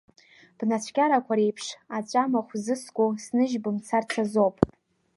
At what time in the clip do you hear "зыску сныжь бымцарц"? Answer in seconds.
2.63-4.11